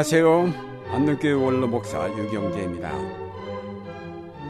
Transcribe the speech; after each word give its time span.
안녕하세요. 0.00 0.44
안동교회 0.92 1.32
원로 1.32 1.68
목사 1.68 2.08
유경재입니다. 2.16 2.90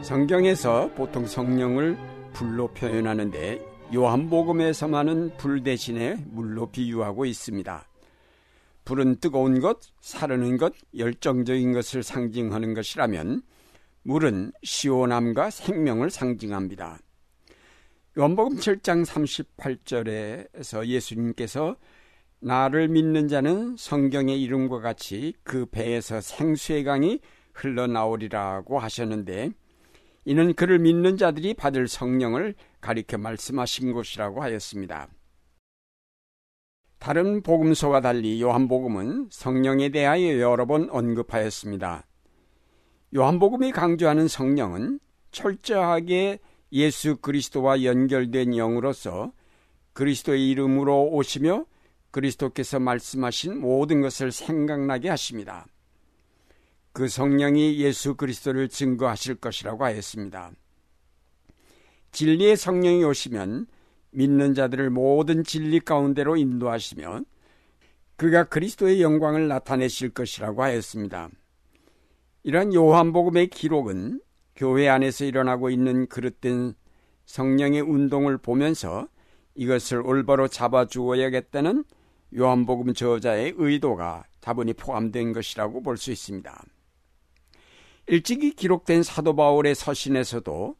성경에서 0.01 0.89
보통 0.95 1.25
성령을 1.25 1.97
불로 2.31 2.69
표현하는데 2.69 3.59
요한복음에서만은 3.93 5.35
불 5.35 5.61
대신에 5.61 6.15
물로 6.27 6.71
비유하고 6.71 7.25
있습니다. 7.25 7.85
불은 8.85 9.17
뜨거운 9.17 9.59
것, 9.59 9.79
사르는 9.99 10.55
것, 10.55 10.71
열정적인 10.97 11.73
것을 11.73 12.01
상징하는 12.01 12.73
것이라면 12.73 13.41
물은 14.03 14.53
시원함과 14.63 15.49
생명을 15.49 16.11
상징합니다. 16.11 16.97
요한복음 18.17 18.55
7장 18.55 19.05
38절에서 19.05 20.87
예수님께서 20.87 21.75
나를 22.41 22.87
믿는 22.87 23.27
자는 23.27 23.75
성경의 23.77 24.41
이름과 24.41 24.79
같이 24.79 25.33
그 25.43 25.67
배에서 25.67 26.21
생수의 26.21 26.83
강이 26.83 27.19
흘러나오리라고 27.53 28.79
하셨는데 28.79 29.51
이는 30.25 30.53
그를 30.53 30.79
믿는 30.79 31.17
자들이 31.17 31.53
받을 31.53 31.87
성령을 31.87 32.55
가리켜 32.79 33.19
말씀하신 33.19 33.93
것이라고 33.93 34.41
하였습니다. 34.41 35.07
다른 36.97 37.41
복음서와 37.41 38.01
달리 38.01 38.41
요한복음은 38.41 39.29
성령에 39.31 39.89
대하여 39.89 40.39
여러 40.39 40.65
번 40.65 40.89
언급하였습니다. 40.89 42.05
요한복음이 43.15 43.71
강조하는 43.71 44.27
성령은 44.27 44.99
철저하게 45.31 46.39
예수 46.73 47.17
그리스도와 47.17 47.83
연결된 47.83 48.55
영으로서 48.55 49.31
그리스도의 49.93 50.49
이름으로 50.49 51.09
오시며 51.11 51.65
그리스도께서 52.11 52.79
말씀하신 52.79 53.59
모든 53.59 54.01
것을 54.01 54.31
생각나게 54.31 55.09
하십니다. 55.09 55.65
그 56.93 57.07
성령이 57.07 57.79
예수 57.79 58.15
그리스도를 58.15 58.67
증거하실 58.67 59.35
것이라고 59.35 59.85
하였습니다. 59.85 60.51
진리의 62.11 62.57
성령이 62.57 63.03
오시면 63.03 63.67
믿는 64.11 64.53
자들을 64.53 64.89
모든 64.89 65.43
진리 65.43 65.79
가운데로 65.79 66.35
인도하시며 66.35 67.21
그가 68.17 68.43
그리스도의 68.43 69.01
영광을 69.01 69.47
나타내실 69.47 70.09
것이라고 70.09 70.61
하였습니다. 70.63 71.29
이러한 72.43 72.73
요한복음의 72.73 73.47
기록은 73.47 74.21
교회 74.55 74.89
안에서 74.89 75.25
일어나고 75.25 75.69
있는 75.69 76.07
그릇된 76.07 76.73
성령의 77.25 77.81
운동을 77.81 78.37
보면서 78.37 79.07
이것을 79.55 80.01
올바로 80.05 80.47
잡아주어야겠다는 80.47 81.85
요한복음 82.35 82.93
저자의 82.93 83.53
의도가 83.57 84.23
다분히 84.39 84.73
포함된 84.73 85.33
것이라고 85.33 85.81
볼 85.81 85.97
수 85.97 86.11
있습니다. 86.11 86.63
일찍이 88.07 88.53
기록된 88.55 89.03
사도 89.03 89.35
바울의 89.35 89.75
서신에서도 89.75 90.75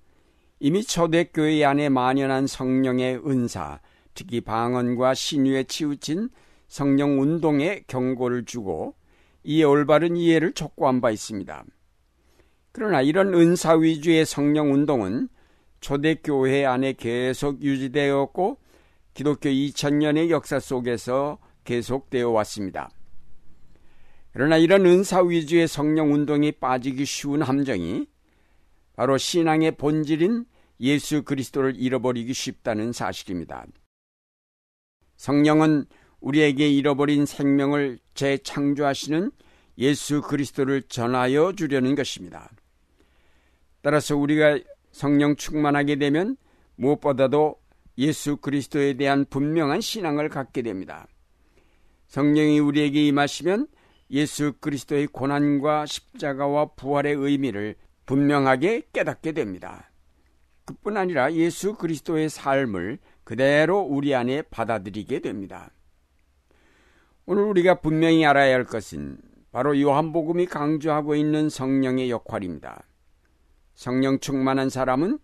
이미 0.60 0.84
초대교회 0.84 1.64
안에 1.64 1.90
만연한 1.90 2.48
성령의 2.48 3.22
은사, 3.26 3.80
특히 4.14 4.42
방언과 4.42 5.14
신유에 5.14 5.64
치우친 5.64 6.30
성령 6.68 7.20
운동에 7.22 7.84
경고를 7.88 8.46
주고 8.46 8.96
이에 9.44 9.64
올바른 9.64 10.16
이해를 10.16 10.54
촉구한 10.54 11.02
바 11.02 11.12
있습니다. 11.12 11.66
그러나 12.72 13.02
이런 13.02 13.34
은사 13.34 13.74
위주의 13.76 14.26
성령 14.26 14.74
운동은 14.74 15.28
초대교회 15.82 16.66
안에 16.66 16.94
계속 16.94 17.62
유지되었고 17.62 18.58
기독교 19.22 19.50
2000년의 19.50 20.32
역사 20.32 20.60
속에서 20.60 21.38
계속되어 21.64 22.32
왔습니다. 22.32 22.90
그러나 24.34 24.58
이런 24.58 24.84
은사 24.88 25.22
위주의 25.22 25.68
성령 25.68 26.12
운동이 26.12 26.54
빠지기 26.54 27.06
쉬운 27.06 27.44
함정이 27.44 28.08
바로 28.96 29.20
신앙의 29.20 29.74
본질인 29.74 30.46
예수 30.80 31.22
그리스도를 31.22 31.76
잃어버리기 31.78 32.34
쉽다는 32.34 32.94
사실입니다. 32.94 33.68
성령은 35.18 35.86
우리에게 36.20 36.68
잃어버린 36.68 37.28
생명을 37.28 38.00
재창조하시는 38.16 39.30
예수 39.78 40.24
그리스도를 40.24 40.82
전하여 40.82 41.54
주려는 41.54 41.94
것입니다. 41.94 42.50
따라서 43.84 44.18
우리가 44.18 44.58
성령 44.92 45.36
충만하게 45.36 45.98
되면 45.98 46.38
무엇보다도 46.76 47.61
예수 47.98 48.38
그리스도에 48.38 48.94
대한 48.94 49.26
분명한 49.26 49.82
신앙을 49.82 50.30
갖게 50.30 50.62
됩니다. 50.62 51.08
성령이 52.08 52.60
우리에게 52.60 53.06
임하시면 53.08 53.68
예수 54.12 54.54
그리스도의 54.60 55.08
고난과 55.08 55.86
십자가와 55.86 56.72
부활의 56.76 57.16
의미를 57.16 57.76
분명하게 58.06 58.88
깨닫게 58.92 59.32
됩니다. 59.32 59.92
그뿐 60.66 60.98
아니라 60.98 61.34
예수 61.34 61.76
그리스도의 61.76 62.30
삶을 62.30 63.00
그대로 63.24 63.80
우리 63.80 64.14
안에 64.14 64.42
받아들이게 64.44 65.20
됩니다. 65.20 65.72
오늘 67.26 67.44
우리가 67.44 67.80
분명히 67.80 68.26
알아야 68.26 68.54
할 68.54 68.66
것은 68.66 69.18
바로 69.52 69.80
요한복음이 69.80 70.48
강조하고 70.48 71.16
있는 71.16 71.50
성령의 71.50 72.10
역할입니다. 72.10 72.84
성령 73.74 74.20
충만한 74.20 74.70
사람은 74.70 75.20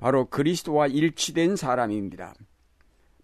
바로 0.00 0.24
그리스도와 0.30 0.86
일치된 0.86 1.56
사람입니다. 1.56 2.34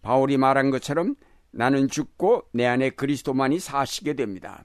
바울이 0.02 0.36
말한 0.36 0.70
것처럼 0.70 1.16
나는 1.50 1.88
죽고 1.88 2.44
내 2.52 2.66
안에 2.66 2.90
그리스도만이 2.90 3.58
사시게 3.58 4.12
됩니다. 4.12 4.64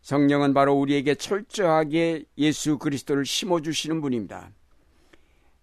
성령은 0.00 0.54
바로 0.54 0.74
우리에게 0.74 1.14
철저하게 1.14 2.24
예수 2.38 2.78
그리스도를 2.78 3.26
심어주시는 3.26 4.00
분입니다. 4.00 4.50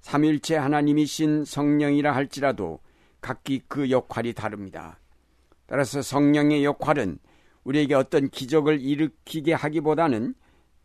삼일체 0.02 0.56
하나님이신 0.56 1.44
성령이라 1.46 2.16
할지라도 2.16 2.80
각기 3.20 3.62
그 3.68 3.90
역할이 3.90 4.34
다릅니다. 4.34 5.00
따라서 5.66 6.02
성령의 6.02 6.64
역할은 6.64 7.18
우리에게 7.64 7.96
어떤 7.96 8.30
기적을 8.30 8.82
일으키게 8.82 9.54
하기보다는 9.54 10.36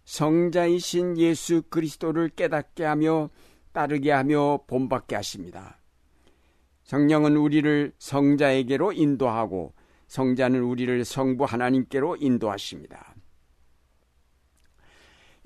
성자이신 0.04 1.18
예수 1.18 1.62
그리스도를 1.68 2.30
깨닫게 2.30 2.84
하며 2.84 3.30
따르게 3.74 4.12
하며 4.12 4.60
본받게 4.66 5.16
하십니다. 5.16 5.78
성령은 6.84 7.36
우리를 7.36 7.92
성자에게로 7.98 8.92
인도하고 8.92 9.74
성자는 10.06 10.62
우리를 10.62 11.04
성부 11.04 11.44
하나님께로 11.44 12.16
인도하십니다. 12.20 13.14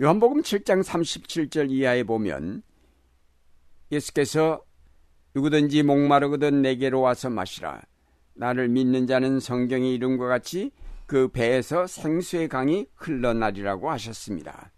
요한복음 0.01 0.43
7장 0.43 0.85
37절 0.85 1.71
이하에 1.71 2.05
보면 2.05 2.63
예수께서 3.91 4.63
누구든지 5.35 5.83
목마르거든 5.83 6.63
내게로 6.63 7.01
와서 7.01 7.31
마시라. 7.31 7.83
나를 8.35 8.69
믿는 8.69 9.07
자는 9.07 9.41
성경의 9.41 9.95
이름과 9.95 10.29
같이 10.29 10.71
그 11.07 11.29
배에서 11.29 11.87
생수의 11.87 12.49
강이 12.49 12.87
흘러나리라고 12.95 13.91
하셨습니다. 13.91 14.71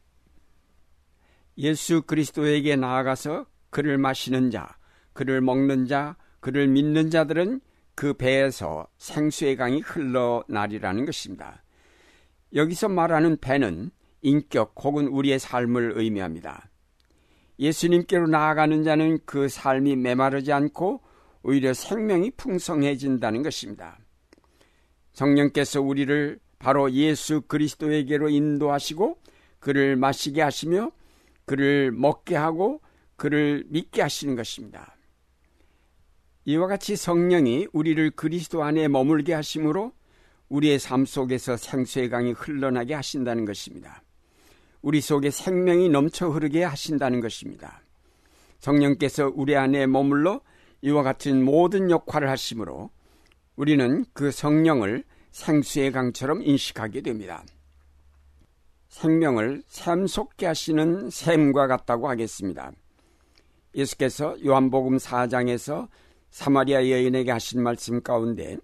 예수 1.58 2.02
그리스도에게 2.02 2.76
나아가서 2.76 3.46
그를 3.70 3.98
마시는 3.98 4.50
자, 4.50 4.76
그를 5.12 5.40
먹는 5.40 5.86
자, 5.86 6.16
그를 6.40 6.68
믿는 6.68 7.10
자들은 7.10 7.60
그 7.94 8.14
배에서 8.14 8.86
생수의 8.98 9.56
강이 9.56 9.80
흘러나리라는 9.80 11.04
것입니다. 11.04 11.62
여기서 12.54 12.88
말하는 12.88 13.36
배는 13.38 13.90
인격 14.22 14.74
혹은 14.82 15.06
우리의 15.08 15.38
삶을 15.38 15.92
의미합니다. 15.96 16.68
예수님께로 17.58 18.26
나아가는 18.26 18.82
자는 18.84 19.18
그 19.26 19.48
삶이 19.48 19.96
메마르지 19.96 20.52
않고 20.52 21.02
오히려 21.42 21.74
생명이 21.74 22.32
풍성해진다는 22.32 23.42
것입니다. 23.42 23.98
성령께서 25.12 25.80
우리를 25.80 26.38
바로 26.58 26.90
예수 26.92 27.42
그리스도에게로 27.42 28.28
인도하시고 28.28 29.18
그를 29.58 29.96
마시게 29.96 30.40
하시며 30.42 30.90
그를 31.50 31.90
먹게 31.90 32.36
하고 32.36 32.80
그를 33.16 33.64
믿게 33.70 34.02
하시는 34.02 34.36
것입니다. 34.36 34.96
이와 36.44 36.68
같이 36.68 36.94
성령이 36.94 37.66
우리를 37.72 38.12
그리스도 38.12 38.62
안에 38.62 38.86
머물게 38.86 39.34
하심으로 39.34 39.92
우리의 40.48 40.78
삶 40.78 41.04
속에서 41.04 41.56
생수의 41.56 42.08
강이 42.08 42.30
흘러나게 42.30 42.94
하신다는 42.94 43.46
것입니다. 43.46 44.00
우리 44.80 45.00
속에 45.00 45.32
생명이 45.32 45.88
넘쳐 45.88 46.28
흐르게 46.28 46.62
하신다는 46.62 47.20
것입니다. 47.20 47.82
성령께서 48.60 49.32
우리 49.34 49.56
안에 49.56 49.88
머물러 49.88 50.42
이와 50.82 51.02
같은 51.02 51.44
모든 51.44 51.90
역할을 51.90 52.30
하심으로 52.30 52.90
우리는 53.56 54.04
그 54.12 54.30
성령을 54.30 55.02
생수의 55.32 55.90
강처럼 55.90 56.42
인식하게 56.42 57.00
됩니다. 57.00 57.42
생명을 58.90 59.62
샘솟게 59.66 60.46
하시는 60.46 61.10
샘과 61.10 61.66
같다고 61.66 62.08
하겠습니다. 62.08 62.72
예수께서 63.74 64.36
요한복음 64.44 64.98
4장에서 64.98 65.88
사마리아 66.30 66.78
여인에게 66.90 67.30
하신 67.30 67.62
말씀 67.62 68.02
가운데 68.02 68.58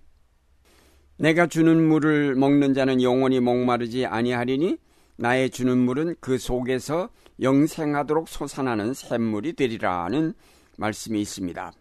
내가 1.16 1.46
주는 1.46 1.82
물을 1.88 2.34
먹는 2.34 2.74
자는 2.74 3.00
영원히 3.00 3.40
목마르지 3.40 4.04
아니하리니 4.04 4.78
나의 5.16 5.50
주는 5.50 5.78
물은 5.78 6.16
그 6.20 6.38
속에서 6.38 7.08
영생하도록 7.40 8.28
솟아나는 8.28 8.94
샘물이 8.94 9.54
되리라는 9.54 10.34
말씀이 10.76 11.20
있습니다. 11.20 11.72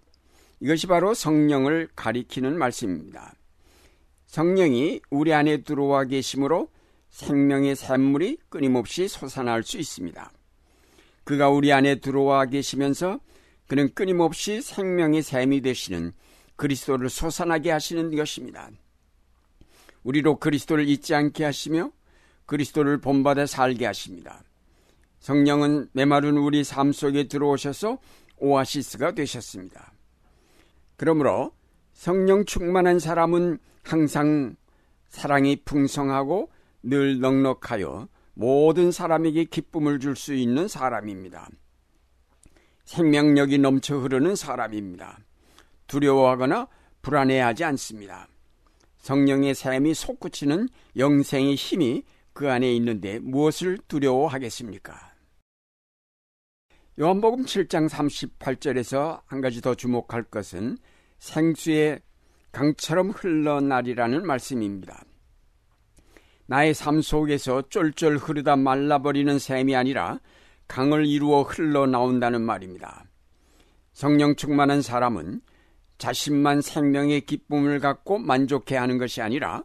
이것이 0.62 0.88
바로 0.88 1.14
성령을 1.14 1.90
가리키는 1.96 2.58
말씀입니다. 2.58 3.34
성령이 4.28 5.02
우리 5.10 5.34
안에 5.34 5.64
들어와 5.64 6.06
계심으로 6.06 6.70
생명의 7.16 7.78
샘물이 7.78 8.40
끊임없이 8.50 9.08
솟아날 9.08 9.64
수 9.64 9.78
있습니다. 9.78 10.30
그가 11.24 11.50
우리 11.50 11.72
안에 11.72 12.02
들어와 12.02 12.44
계시면서 12.44 13.22
그는 13.68 13.94
끊임없이 13.94 14.62
생명의 14.62 15.22
샘이 15.22 15.62
되시는 15.62 16.12
그리스도를 16.58 17.10
솟아나게 17.10 17.72
하시는 17.72 18.14
것입니다. 18.14 18.70
우리로 20.04 20.40
그리스도를 20.40 20.90
잊지 20.90 21.16
않게 21.16 21.46
하시며 21.46 21.90
그리스도를 22.48 23.00
본받아 23.00 23.46
살게 23.46 23.86
하십니다. 23.86 24.44
성령은 25.20 25.88
메마른 25.94 26.38
우리 26.38 26.66
삶 26.66 26.92
속에 26.92 27.30
들어오셔서 27.30 27.98
오아시스가 28.40 29.14
되셨습니다. 29.14 29.94
그러므로 30.98 31.54
성령 31.94 32.44
충만한 32.44 33.00
사람은 33.00 33.60
항상 33.84 34.58
사랑이 35.08 35.56
풍성하고 35.64 36.50
늘 36.86 37.20
넉넉하여 37.20 38.08
모든 38.36 38.92
사람에게 38.92 39.46
기쁨을 39.46 40.00
줄 40.00 40.16
수 40.16 40.34
있는 40.34 40.68
사람입니다. 40.68 41.50
생명력이 42.86 43.58
넘쳐 43.58 43.98
흐르는 43.98 44.36
사람입니다. 44.36 45.20
두려워하거나 45.88 46.68
불안해하지 47.02 47.64
않습니다. 47.64 48.28
성령의 49.00 49.56
삶이 49.56 49.94
솟구치는 49.94 50.70
영생의 50.98 51.56
힘이 51.56 52.04
그 52.34 52.52
안에 52.52 52.72
있는데 52.76 53.20
무엇을 53.20 53.80
두려워하겠습니까? 53.88 55.14
요한복음 57.00 57.46
7장 57.46 57.90
38절에서 57.90 59.22
한 59.26 59.42
가지 59.42 59.62
더 59.62 59.76
주목할 59.76 60.24
것은 60.24 60.78
생수의 61.20 62.02
강처럼 62.52 63.10
흘러나리라는 63.10 64.26
말씀입니다. 64.26 65.04
나의 66.48 66.74
삶 66.74 67.02
속에서 67.02 67.64
쫄쫄 67.70 68.18
흐르다 68.18 68.56
말라버리는 68.56 69.40
샘이 69.40 69.76
아니라 69.76 70.20
강을 70.68 71.06
이루어 71.06 71.42
흘러나온다는 71.42 72.42
말입니다. 72.42 73.06
성령 73.94 74.36
충만한 74.36 74.82
사람은 74.82 75.42
자신만 75.98 76.62
생명의 76.62 77.22
기쁨을 77.22 77.80
갖고 77.80 78.18
만족해 78.20 78.76
하는 78.76 78.98
것이 78.98 79.22
아니라 79.22 79.64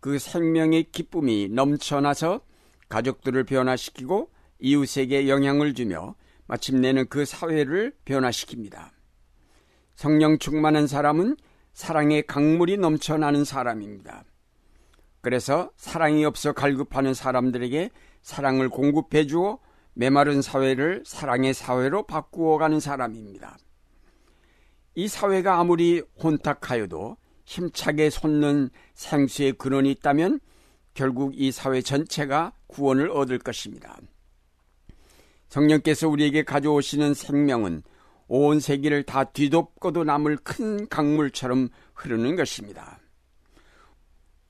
그 0.00 0.18
생명의 0.18 0.90
기쁨이 0.92 1.48
넘쳐나서 1.48 2.42
가족들을 2.88 3.44
변화시키고 3.44 4.30
이웃에게 4.60 5.28
영향을 5.28 5.74
주며 5.74 6.14
마침내는 6.46 7.08
그 7.08 7.24
사회를 7.24 7.94
변화시킵니다. 8.04 8.90
성령 9.96 10.38
충만한 10.38 10.86
사람은 10.86 11.36
사랑의 11.72 12.26
강물이 12.26 12.76
넘쳐나는 12.76 13.44
사람입니다. 13.44 14.24
그래서 15.24 15.70
사랑이 15.78 16.22
없어 16.26 16.52
갈급하는 16.52 17.14
사람들에게 17.14 17.88
사랑을 18.20 18.68
공급해 18.68 19.26
주어 19.26 19.58
메마른 19.94 20.42
사회를 20.42 21.02
사랑의 21.06 21.54
사회로 21.54 22.02
바꾸어 22.02 22.58
가는 22.58 22.78
사람입니다. 22.78 23.56
이 24.94 25.08
사회가 25.08 25.58
아무리 25.58 26.02
혼탁하여도 26.22 27.16
힘차게 27.46 28.10
솟는 28.10 28.68
생수의 28.92 29.54
근원이 29.54 29.90
있다면 29.92 30.40
결국 30.92 31.32
이 31.34 31.50
사회 31.52 31.80
전체가 31.80 32.52
구원을 32.66 33.10
얻을 33.10 33.38
것입니다. 33.38 33.96
성령께서 35.48 36.06
우리에게 36.06 36.42
가져오시는 36.42 37.14
생명은 37.14 37.82
온 38.28 38.60
세계를 38.60 39.04
다 39.04 39.24
뒤덮고도 39.24 40.04
남을 40.04 40.36
큰 40.44 40.86
강물처럼 40.86 41.70
흐르는 41.94 42.36
것입니다. 42.36 42.98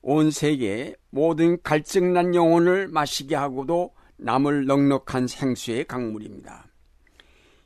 온 0.07 0.29
세계의 0.29 0.95
모든 1.09 1.59
갈증난 1.63 2.35
영혼을 2.35 2.87
마시게 2.87 3.33
하고도 3.35 3.95
남을 4.17 4.65
넉넉한 4.65 5.25
생수의 5.25 5.85
강물입니다. 5.85 6.67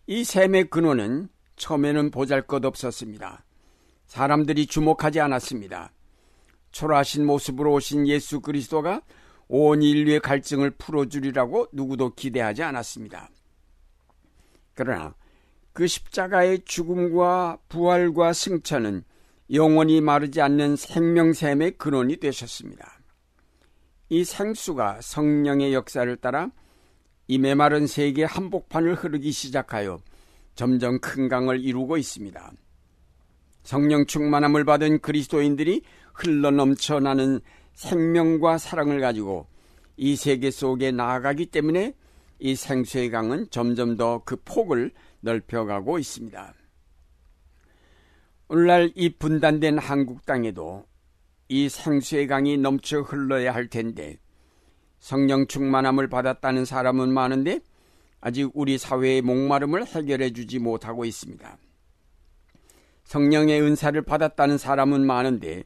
이 0.08 0.24
샘의 0.24 0.70
근원은 0.70 1.28
처음에는 1.58 2.12
보잘 2.12 2.44
것 2.44 2.64
없었습니다. 2.64 3.44
사람들이 4.06 4.68
주목하지 4.68 5.20
않았습니다. 5.20 5.92
초라하신 6.72 7.26
모습으로 7.26 7.74
오신 7.74 8.08
예수 8.08 8.40
그리스도가 8.40 9.02
온 9.50 9.82
인류의 9.82 10.22
갈증을 10.22 10.72
풀어주리라고 10.78 11.68
누구도 11.74 12.16
기대하지 12.16 12.64
않았습니다. 12.64 13.30
그러나 14.76 15.14
그 15.74 15.88
십자가의 15.88 16.62
죽음과 16.64 17.58
부활과 17.68 18.32
승천은 18.32 19.04
영원히 19.52 20.00
마르지 20.00 20.42
않는 20.42 20.76
생명샘의 20.76 21.78
근원이 21.78 22.18
되셨습니다. 22.18 23.00
이 24.10 24.24
생수가 24.24 25.00
성령의 25.02 25.74
역사를 25.74 26.16
따라 26.18 26.52
이 27.28 27.38
메마른 27.38 27.88
세계 27.88 28.24
한복판을 28.24 28.96
흐르기 28.96 29.32
시작하여 29.32 30.00
점점 30.56 31.00
큰 31.00 31.28
강을 31.28 31.64
이루고 31.64 31.98
있습니다. 31.98 32.52
성령 33.64 34.06
충만함을 34.06 34.66
받은 34.66 35.00
그리스도인들이 35.00 35.82
흘러 36.14 36.52
넘쳐나는 36.52 37.40
생명과 37.74 38.58
사랑을 38.58 39.00
가지고 39.00 39.48
이 39.96 40.16
세계 40.16 40.52
속에 40.52 40.92
나아가기 40.92 41.48
때문에 41.48 41.94
이 42.40 42.56
생수의 42.56 43.10
강은 43.10 43.48
점점 43.52 43.98
더 43.98 44.22
그 44.26 44.38
폭을 44.44 44.92
넓혀가고 45.22 46.00
있습니다. 46.00 46.54
오늘날 48.52 48.92
이 48.96 49.10
분단된 49.10 49.78
한국 49.78 50.26
땅에도 50.26 50.84
이 51.50 51.70
생수의 51.70 52.26
강이 52.26 52.58
넘쳐 52.58 53.02
흘러야 53.02 53.54
할 53.54 53.68
텐데 53.68 54.18
성령 55.00 55.46
충만함을 55.46 56.10
받았다는 56.10 56.66
사람은 56.66 57.14
많은데 57.14 57.60
아직 58.22 58.50
우리 58.56 58.80
사회의 58.80 59.22
목마름을 59.22 59.86
해결해 59.86 60.34
주지 60.34 60.58
못하고 60.58 61.06
있습니다. 61.06 61.58
성령의 63.04 63.62
은사를 63.62 64.02
받았다는 64.02 64.58
사람은 64.58 65.06
많은데 65.06 65.64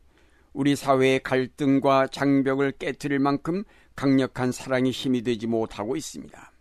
우리 0.52 0.76
사회의 0.76 1.24
갈등과 1.24 2.08
장벽을 2.08 2.74
깨뜨릴 2.74 3.20
만큼 3.20 3.64
강력한 3.96 4.52
사랑의 4.52 4.92
힘이 4.92 5.22
되지 5.22 5.48
못하고 5.48 5.96
있습니다. 5.96 6.52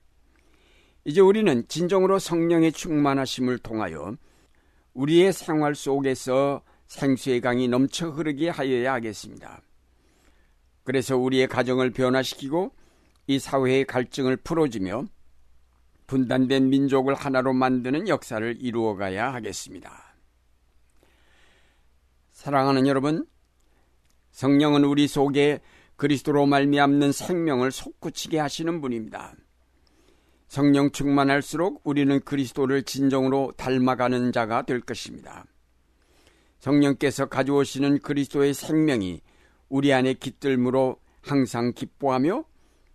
이제 1.04 1.20
우리는 1.20 1.66
진정으로 1.66 2.20
성령의 2.20 2.70
충만하심을 2.70 3.58
통하여 3.58 4.16
우리의 4.94 5.32
생활 5.32 5.74
속에서 5.74 6.62
생수의 6.86 7.40
강이 7.40 7.68
넘쳐 7.68 8.10
흐르게 8.10 8.48
하여야 8.50 8.92
하겠습니다. 8.94 9.62
그래서 10.84 11.16
우리의 11.16 11.46
가정을 11.46 11.90
변화시키고 11.90 12.72
이 13.28 13.38
사회의 13.38 13.84
갈증을 13.84 14.36
풀어주며 14.38 15.06
분단된 16.06 16.68
민족을 16.68 17.14
하나로 17.14 17.52
만드는 17.52 18.08
역사를 18.08 18.56
이루어가야 18.60 19.32
하겠습니다. 19.32 20.14
사랑하는 22.32 22.86
여러분, 22.86 23.26
성령은 24.32 24.84
우리 24.84 25.06
속에 25.06 25.60
그리스도로 25.96 26.46
말미암는 26.46 27.12
생명을 27.12 27.70
솟구치게 27.70 28.38
하시는 28.38 28.80
분입니다. 28.80 29.34
성령 30.52 30.90
충만할수록 30.90 31.80
우리는 31.82 32.20
그리스도를 32.20 32.82
진정으로 32.82 33.54
닮아가는 33.56 34.32
자가 34.32 34.60
될 34.60 34.82
것입니다. 34.82 35.46
성령께서 36.58 37.24
가져오시는 37.24 38.00
그리스도의 38.00 38.52
생명이 38.52 39.22
우리 39.70 39.94
안에 39.94 40.12
깃들므로 40.12 40.98
항상 41.22 41.72
기뻐하며 41.72 42.44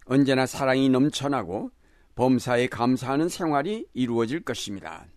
언제나 0.06 0.46
사랑이 0.46 0.88
넘쳐나고 0.90 1.72
범사에 2.14 2.68
감사하는 2.68 3.28
생활이 3.28 3.88
이루어질 3.92 4.42
것입니다. 4.44 5.08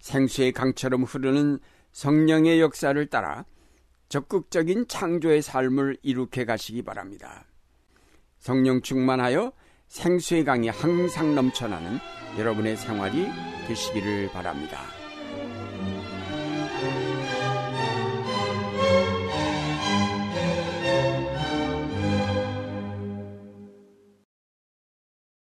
생수의 0.00 0.52
강처럼 0.52 1.04
흐르는 1.04 1.58
성령의 1.92 2.60
역사를 2.60 3.06
따라 3.06 3.46
적극적인 4.10 4.88
창조의 4.88 5.40
삶을 5.40 5.96
이룩해 6.02 6.44
가시기 6.44 6.82
바랍니다. 6.82 7.46
성령 8.40 8.82
충만하여 8.82 9.54
생수의 9.88 10.44
강이 10.44 10.68
항상 10.68 11.34
넘쳐나는 11.34 11.98
여러분의 12.38 12.76
생활이 12.76 13.26
되시기를 13.66 14.30
바랍니다. 14.32 14.97